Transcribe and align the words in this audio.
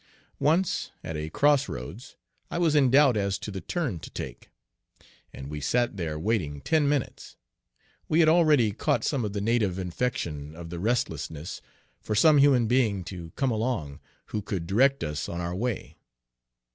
Once, 0.39 0.89
at 1.03 1.15
a 1.15 1.29
cross 1.29 1.69
roads, 1.69 2.15
I 2.49 2.57
was 2.57 2.73
in 2.73 2.89
doubt 2.89 3.15
as 3.15 3.37
to 3.37 3.51
the 3.51 3.61
turn 3.61 3.99
to 3.99 4.09
take, 4.09 4.49
and 5.31 5.47
we 5.47 5.61
sat 5.61 5.95
there 5.95 6.17
waiting 6.17 6.59
ten 6.61 6.89
minutes 6.89 7.37
we 8.09 8.19
had 8.19 8.27
already 8.27 8.71
caught 8.71 9.03
some 9.03 9.23
of 9.23 9.33
the 9.33 9.41
native 9.41 9.77
infection 9.77 10.55
of 10.55 10.73
restfulness 10.73 11.61
for 11.99 12.15
some 12.15 12.39
human 12.39 12.65
being 12.65 13.03
to 13.03 13.29
come 13.35 13.51
along, 13.51 13.99
who 14.33 14.41
could 14.41 14.65
direct 14.65 15.03
us 15.03 15.29
on 15.29 15.39
our 15.39 15.53
way. 15.53 15.97